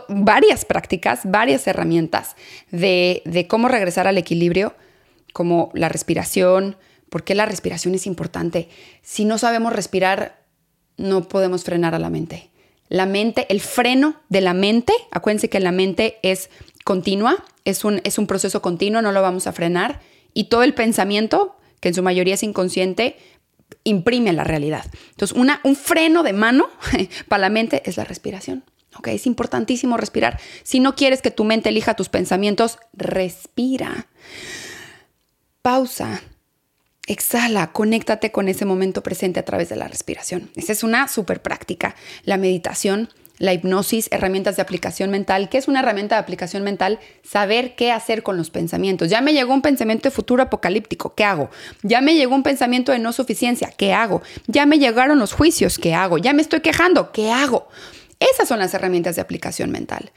varias 0.09 0.65
prácticas, 0.65 1.21
varias 1.25 1.67
herramientas 1.67 2.37
de, 2.71 3.21
de 3.27 3.47
cómo 3.47 3.69
regresar 3.69 4.07
al 4.07 4.17
equilibrio, 4.17 4.75
como 5.35 5.71
la 5.75 5.91
respiración, 5.91 6.77
por 7.11 7.23
qué 7.23 7.35
la 7.35 7.45
respiración 7.45 7.95
es 7.95 8.07
importante. 8.07 8.69
Si 9.03 9.27
no 9.27 9.37
sabemos 9.37 9.75
respirar, 9.75 10.44
no 10.97 11.29
podemos 11.29 11.65
frenar 11.65 11.95
a 11.95 11.99
la 11.99 12.11
mente. 12.11 12.51
La 12.89 13.07
mente, 13.07 13.47
el 13.49 13.61
freno 13.61 14.17
de 14.29 14.41
la 14.41 14.55
mente, 14.55 14.93
acuérdense 15.11 15.49
que 15.49 15.61
la 15.61 15.73
mente 15.73 16.19
es 16.23 16.51
continua, 16.85 17.45
es 17.65 17.85
un, 17.85 18.01
es 18.05 18.19
un 18.19 18.27
proceso 18.27 18.63
continuo, 18.63 19.03
no 19.03 19.13
lo 19.13 19.23
vamos 19.23 19.47
a 19.47 19.53
frenar. 19.53 20.01
Y 20.35 20.45
todo 20.45 20.63
el 20.63 20.75
pensamiento, 20.75 21.57
que 21.81 21.89
en 21.89 21.95
su 21.95 22.03
mayoría 22.03 22.35
es 22.35 22.43
inconsciente, 22.43 23.17
imprime 23.85 24.33
la 24.33 24.45
realidad. 24.45 24.85
Entonces, 25.11 25.37
una, 25.37 25.61
un 25.65 25.77
freno 25.77 26.23
de 26.23 26.33
mano 26.33 26.69
para 27.29 27.43
la 27.43 27.49
mente 27.49 27.83
es 27.85 27.97
la 27.97 28.05
respiración. 28.05 28.65
Okay, 28.97 29.17
es 29.17 29.27
importantísimo 29.27 29.97
respirar. 29.97 30.39
Si 30.63 30.79
no 30.79 30.95
quieres 30.95 31.21
que 31.21 31.33
tu 31.33 31.43
mente 31.43 31.71
elija 31.71 31.95
tus 31.95 32.09
pensamientos, 32.09 32.79
respira. 32.93 34.07
Pausa. 35.63 36.23
Exhala, 37.07 37.73
conéctate 37.73 38.33
con 38.33 38.49
ese 38.49 38.65
momento 38.65 39.03
presente 39.03 39.39
a 39.39 39.45
través 39.45 39.69
de 39.69 39.77
la 39.77 39.89
respiración. 39.89 40.51
Esa 40.57 40.73
es 40.73 40.83
una 40.83 41.07
súper 41.09 41.43
práctica. 41.43 41.95
La 42.25 42.39
meditación, 42.39 43.11
la 43.39 43.53
hipnosis, 43.53 44.09
herramientas 44.11 44.57
de 44.57 44.63
aplicación 44.63 45.11
mental. 45.11 45.49
¿Qué 45.51 45.59
es 45.59 45.69
una 45.69 45.81
herramienta 45.81 46.15
de 46.15 46.23
aplicación 46.23 46.63
mental? 46.63 46.99
Saber 47.23 47.75
qué 47.75 47.93
hacer 47.93 48.23
con 48.23 48.37
los 48.37 48.51
pensamientos. 48.51 49.11
Ya 49.11 49.21
me 49.21 49.35
llegó 49.35 49.53
un 49.53 49.61
pensamiento 49.61 50.09
de 50.09 50.15
futuro 50.15 50.43
apocalíptico, 50.43 51.15
¿qué 51.15 51.25
hago? 51.25 51.51
Ya 51.83 52.01
me 52.01 52.15
llegó 52.15 52.35
un 52.35 52.43
pensamiento 52.43 52.93
de 52.93 53.01
no 53.01 53.13
suficiencia, 53.13 53.73
¿qué 53.77 53.93
hago? 53.93 54.23
Ya 54.47 54.65
me 54.65 54.79
llegaron 54.79 55.19
los 55.19 55.33
juicios, 55.33 55.79
¿qué 55.79 55.95
hago? 55.95 56.19
Ya 56.19 56.33
me 56.33 56.43
estoy 56.43 56.61
quejando, 56.61 57.13
¿qué 57.13 57.31
hago? 57.31 57.69
Esas 58.21 58.49
son 58.49 58.61
las 58.61 58.73
herramientas 58.73 59.17
de 59.17 59.23
aplicación 59.23 59.71
mental. 59.71 60.11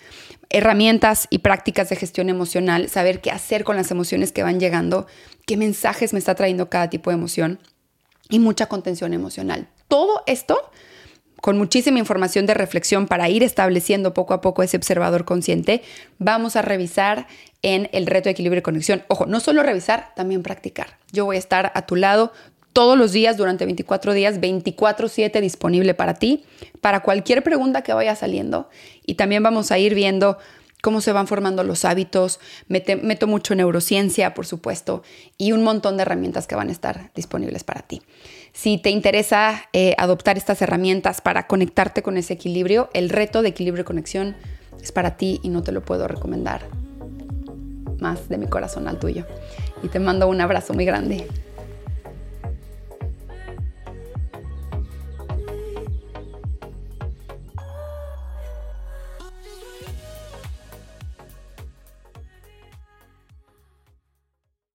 Herramientas 0.50 1.27
y 1.30 1.39
prácticas 1.39 1.89
de 1.89 1.96
gestión 1.96 2.30
emocional, 2.30 2.89
saber 2.89 3.22
qué 3.22 3.32
hacer 3.32 3.63
con 3.63 3.75
las 3.75 3.92
emociones 3.92 4.32
que 4.32 4.44
van 4.44 4.60
llegando, 4.60 5.08
qué 5.46 5.58
mensajes 5.58 6.13
me 6.13 6.20
está 6.20 6.36
trayendo 6.36 6.70
cada 6.70 6.89
tipo 6.89 7.10
de 7.10 7.16
emoción 7.16 7.60
y 8.30 8.39
mucha 8.39 8.68
contención 8.68 9.13
emocional. 9.13 9.68
Todo 9.88 10.24
esto 10.25 10.72
con 11.42 11.58
muchísima 11.58 12.00
información 12.00 12.46
de 12.46 12.54
reflexión 12.54 13.08
para 13.08 13.30
ir 13.30 13.44
estableciendo 13.44 14.13
poco 14.13 14.34
a 14.34 14.42
poco 14.42 14.63
ese 14.63 14.77
observador 14.77 15.24
consciente, 15.24 15.84
vamos 16.18 16.56
a 16.56 16.62
revisar 16.62 17.27
en 17.62 17.89
el 17.94 18.08
reto 18.08 18.25
de 18.25 18.32
equilibrio 18.32 18.60
y 18.60 18.63
conexión. 18.63 19.04
Ojo, 19.08 19.25
no 19.25 19.39
solo 19.39 19.63
revisar, 19.63 20.13
también 20.16 20.44
practicar. 20.44 20.98
Yo 21.12 21.25
voy 21.25 21.36
a 21.36 21.39
estar 21.39 21.72
a 21.75 21.86
tu 21.86 21.96
lado 21.96 22.32
todos 22.74 22.97
los 22.97 23.12
días 23.12 23.38
durante 23.38 23.65
24 23.65 24.13
días, 24.13 24.39
24/7 24.39 25.41
disponible 25.41 25.93
para 25.93 26.13
ti, 26.13 26.45
para 26.81 27.01
cualquier 27.01 27.43
pregunta 27.43 27.81
que 27.81 27.93
vaya 27.93 28.15
saliendo. 28.15 28.69
Y 29.05 29.15
también 29.15 29.43
vamos 29.43 29.71
a 29.71 29.79
ir 29.79 29.95
viendo 29.95 30.38
cómo 30.81 31.01
se 31.01 31.12
van 31.12 31.27
formando 31.27 31.63
los 31.63 31.86
hábitos, 31.86 32.39
meto 32.67 33.27
mucho 33.27 33.55
neurociencia, 33.55 34.33
por 34.33 34.45
supuesto, 34.45 35.03
y 35.38 35.51
un 35.51 35.63
montón 35.63 35.97
de 35.97 36.03
herramientas 36.03 36.47
que 36.47 36.55
van 36.55 36.69
a 36.69 36.71
estar 36.71 37.12
disponibles 37.15 37.63
para 37.63 37.81
ti. 37.81 38.01
Si 38.53 38.77
te 38.77 38.89
interesa 38.89 39.63
eh, 39.74 39.95
adoptar 39.97 40.38
estas 40.38 40.62
herramientas 40.62 41.21
para 41.21 41.47
conectarte 41.47 42.03
con 42.03 42.17
ese 42.17 42.33
equilibrio, 42.33 42.89
el 42.93 43.09
reto 43.09 43.41
de 43.41 43.50
equilibrio 43.50 43.81
y 43.81 43.86
conexión 43.86 44.36
es 44.81 44.91
para 44.91 45.17
ti 45.17 45.39
y 45.43 45.50
no 45.50 45.63
te 45.63 45.71
lo 45.71 45.83
puedo 45.83 46.07
recomendar 46.07 46.62
más 48.00 48.29
de 48.29 48.38
mi 48.38 48.47
corazón 48.47 48.88
al 48.88 49.00
tuyo. 49.00 49.25
Y 49.83 49.88
te 49.88 50.00
mando 50.00 50.27
un 50.27 50.41
abrazo 50.41 50.74
muy 50.74 50.86
grande. 50.86 51.27